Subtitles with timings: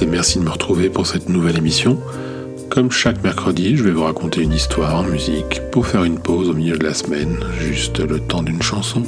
[0.00, 1.98] et merci de me retrouver pour cette nouvelle émission.
[2.70, 6.48] Comme chaque mercredi, je vais vous raconter une histoire en musique pour faire une pause
[6.48, 9.02] au milieu de la semaine, juste le temps d'une chanson.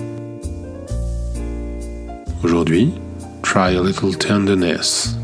[2.43, 2.93] Aujourd'hui,
[3.43, 5.17] Try a Little Tenderness.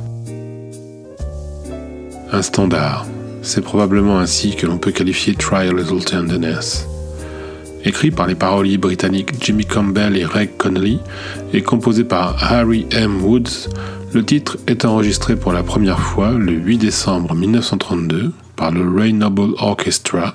[2.33, 3.07] Un standard.
[3.43, 6.87] C'est probablement ainsi que l'on peut qualifier Try a Little Tenderness.
[7.85, 11.01] Écrit par les paroliers britanniques Jimmy Campbell et Reg Connolly
[11.53, 13.23] et composé par Harry M.
[13.25, 13.69] Woods,
[14.13, 19.13] le titre est enregistré pour la première fois le 8 décembre 1932 par le Ray
[19.13, 20.35] Noble Orchestra,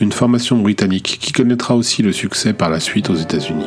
[0.00, 3.66] une formation britannique qui connaîtra aussi le succès par la suite aux États-Unis.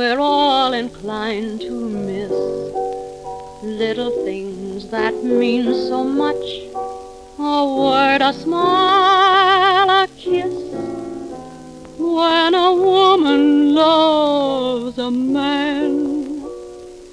[0.00, 2.30] we're all inclined to miss
[3.62, 6.46] little things that mean so much.
[7.38, 10.54] A word, a smile, a kiss.
[11.98, 16.46] When a woman loves a man,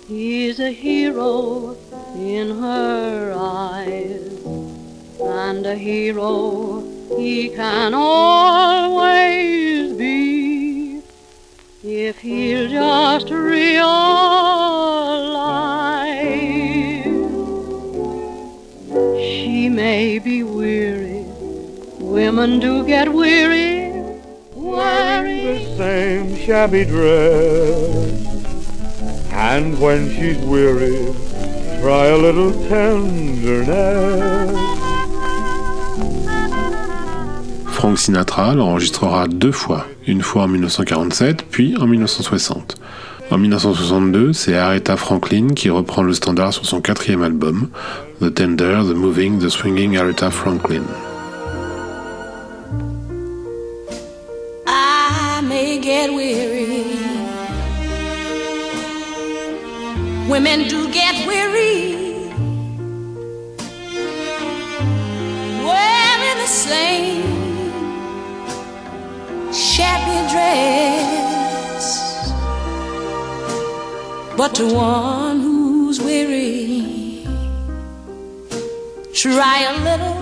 [0.08, 1.76] he's a hero
[2.16, 4.32] in her eyes,
[5.20, 6.86] and a hero
[7.18, 9.57] he can always
[12.08, 13.84] if he'll just realize
[19.20, 21.26] she may be weary.
[22.00, 23.92] Women do get weary
[24.54, 28.16] wearing the same shabby dress.
[29.34, 31.14] And when she's weary,
[31.82, 33.68] try a little tenderness.
[37.78, 42.76] Frank Sinatra l'enregistrera deux fois, une fois en 1947 puis en 1960.
[43.30, 47.70] En 1962, c'est Aretha Franklin qui reprend le standard sur son quatrième album,
[48.20, 50.82] The Tender, The Moving, The Swinging Aretha Franklin.
[60.28, 61.97] Women do get weary.
[74.38, 77.24] But to one who's weary,
[79.12, 80.16] try a little.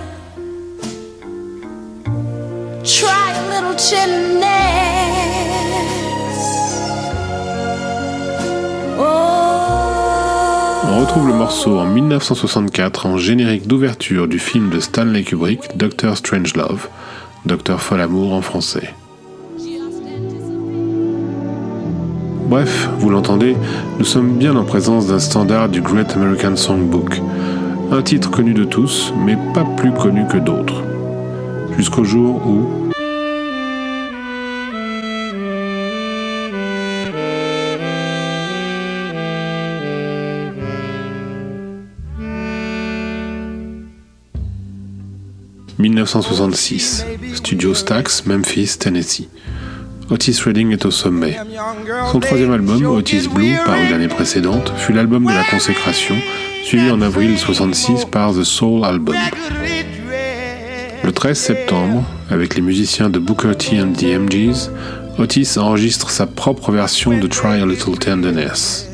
[2.86, 4.46] Try a little tenderness.
[10.88, 16.16] On retrouve le morceau en 1964 en générique d'ouverture du film de Stanley Kubrick, Doctor
[16.16, 16.88] Strangelove,
[17.46, 18.94] Docteur Folamour en français.
[22.58, 23.54] Bref, vous l'entendez,
[24.00, 27.22] nous sommes bien en présence d'un standard du Great American Songbook,
[27.92, 30.82] un titre connu de tous, mais pas plus connu que d'autres.
[31.78, 32.86] Jusqu'au jour où,
[45.78, 49.28] 1966, Studio Stax, Memphis, Tennessee.
[50.10, 51.38] Otis Redding est au sommet.
[52.12, 56.16] Son troisième album, Otis Blue, paru l'année précédente, fut l'album de la consécration,
[56.64, 59.16] suivi en avril 1966 par The Soul Album.
[61.04, 64.70] Le 13 septembre, avec les musiciens de Booker T and the MGs,
[65.18, 68.88] Otis enregistre sa propre version de Try a Little Tenderness.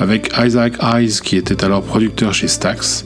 [0.00, 3.04] Avec Isaac Eyes, qui était alors producteur chez Stax,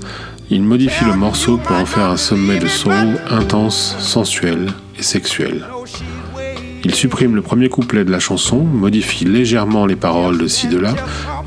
[0.50, 4.68] il modifie le morceau pour en faire un sommet de soul intense, sensuel
[4.98, 5.64] et sexuel.
[6.84, 10.78] Il supprime le premier couplet de la chanson, modifie légèrement les paroles de ci de
[10.78, 10.94] là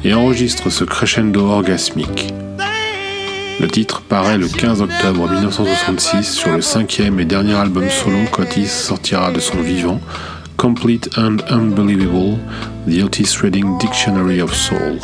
[0.04, 2.34] et enregistre ce crescendo orgasmique.
[3.60, 8.68] Le titre paraît le 15 octobre 1966 sur le cinquième et dernier album solo qu'Otis
[8.68, 10.02] sortira de son vivant,
[10.58, 12.40] Complete and Unbelievable,
[12.88, 15.00] The Otis Redding Dictionary of Soul.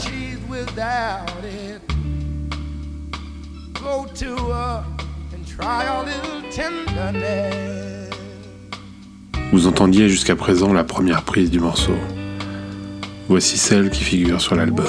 [3.91, 4.85] Go to her
[5.33, 6.41] and try a little
[9.51, 11.97] Vous entendiez jusqu'à présent la première prise du morceau.
[13.27, 14.85] Voici celle qui figure sur l'album.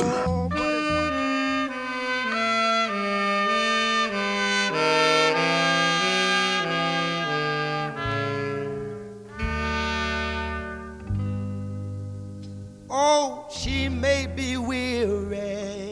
[12.88, 15.91] Oh, she may be weary.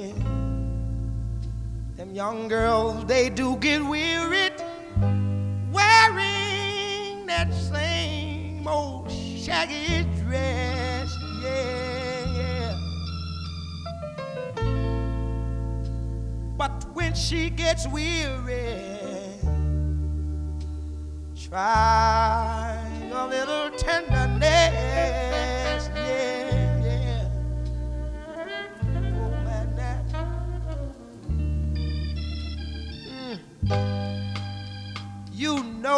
[2.10, 4.50] Them young girls, they do get weary
[5.70, 11.08] wearing that same old shaggy dress.
[11.40, 12.76] Yeah, yeah.
[16.56, 18.74] But when she gets weary,
[21.48, 22.76] try
[23.12, 24.19] a little tenderness.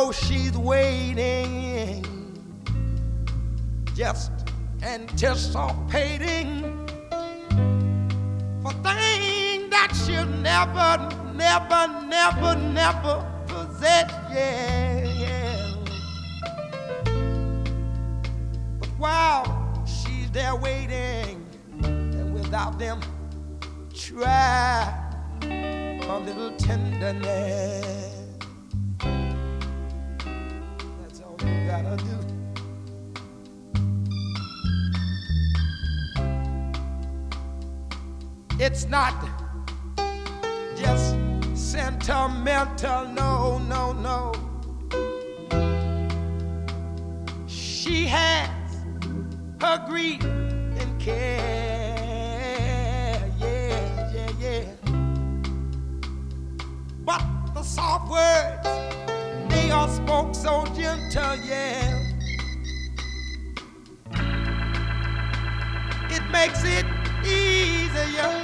[0.03, 2.05] Know she's waiting,
[3.95, 4.33] just
[4.83, 6.63] anticipating
[8.63, 14.11] for things that she'll never, never, never, never possess.
[14.33, 15.75] Yeah, yeah.
[18.81, 21.47] But while she's there waiting,
[21.85, 23.01] and without them,
[23.95, 24.93] try
[25.43, 28.22] a little tenderness.
[38.65, 39.15] It's not
[40.77, 41.17] just
[41.55, 44.33] sentimental, no, no, no.
[47.49, 48.49] She has
[49.61, 51.19] her grief and care,
[53.41, 54.65] yeah, yeah, yeah.
[57.05, 57.23] But
[57.55, 58.52] the soft words,
[59.83, 61.99] are spoke so gentle, yeah.
[66.09, 66.87] It makes it
[67.27, 68.42] easier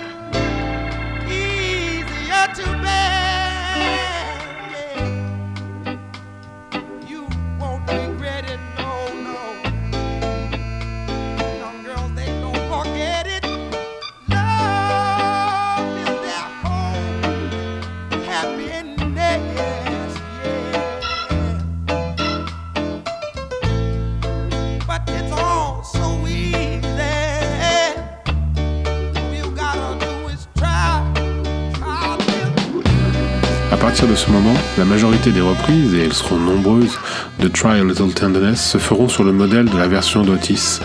[33.79, 36.99] partir de ce moment, la majorité des reprises, et elles seront nombreuses,
[37.39, 40.81] de Try a Little Tenderness se feront sur le modèle de la version d'Otis,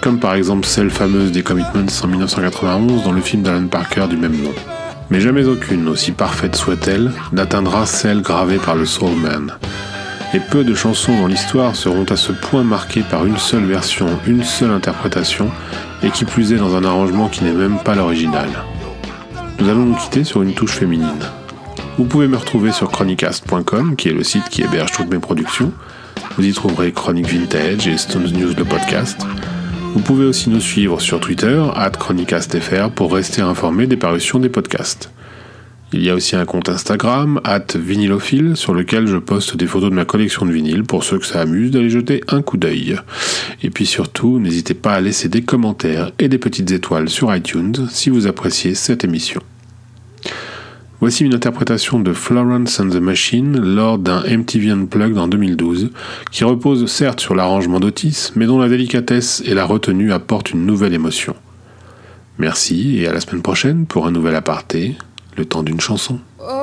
[0.00, 4.16] comme par exemple celle fameuse des Commitments en 1991 dans le film d'Alan Parker du
[4.16, 4.54] même nom.
[5.10, 9.52] Mais jamais aucune, aussi parfaite soit-elle, n'atteindra celle gravée par le Soul Man.
[10.32, 14.06] Et peu de chansons dans l'histoire seront à ce point marquées par une seule version,
[14.26, 15.50] une seule interprétation,
[16.02, 18.48] et qui plus est dans un arrangement qui n'est même pas l'original.
[19.58, 21.20] Nous allons nous quitter sur une touche féminine.
[21.98, 25.72] Vous pouvez me retrouver sur chronicast.com, qui est le site qui héberge toutes mes productions.
[26.36, 29.26] Vous y trouverez Chronique Vintage et Stones News le podcast.
[29.94, 34.48] Vous pouvez aussi nous suivre sur Twitter, at chronicastfr, pour rester informé des parutions des
[34.48, 35.10] podcasts.
[35.92, 39.90] Il y a aussi un compte Instagram, at vinylophile, sur lequel je poste des photos
[39.90, 42.96] de ma collection de vinyles pour ceux que ça amuse d'aller jeter un coup d'œil.
[43.64, 47.88] Et puis surtout, n'hésitez pas à laisser des commentaires et des petites étoiles sur iTunes
[47.90, 49.40] si vous appréciez cette émission.
[51.00, 55.90] Voici une interprétation de Florence and the Machine lors d'un MTV Unplugged en 2012,
[56.32, 60.66] qui repose certes sur l'arrangement d'Otis, mais dont la délicatesse et la retenue apportent une
[60.66, 61.36] nouvelle émotion.
[62.38, 64.96] Merci et à la semaine prochaine pour un nouvel aparté,
[65.36, 66.18] le temps d'une chanson.
[66.40, 66.58] Oh,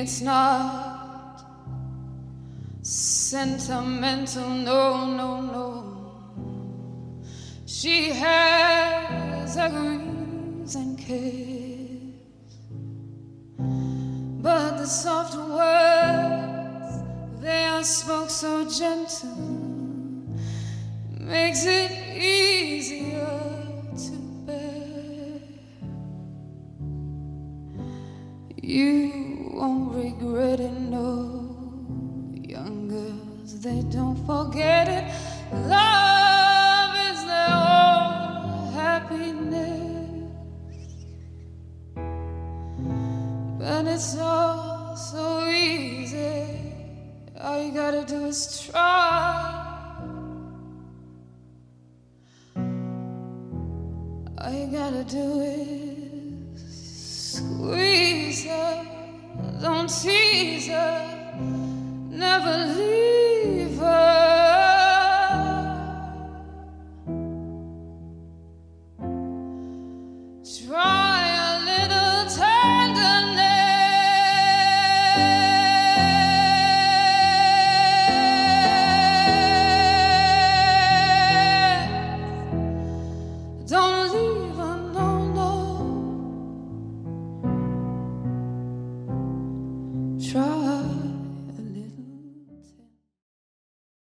[0.00, 1.42] It's not
[2.82, 5.66] sentimental, no, no, no.
[7.66, 12.54] She has greens and cares,
[14.40, 17.02] but the soft words
[17.40, 19.34] they are spoke so gentle
[21.18, 23.26] makes it easier
[23.96, 24.12] to
[24.46, 25.40] bear.
[28.62, 31.10] You won't regret it, no.
[32.32, 35.04] Young girls, they don't forget it.
[35.66, 40.30] Love is their own happiness,
[43.58, 46.44] but it's all so easy.
[47.40, 49.64] All you gotta do is try.
[54.40, 56.62] All you gotta do is
[57.34, 58.87] squeeze her,
[59.60, 61.34] don't tease her,
[62.10, 63.17] never leave.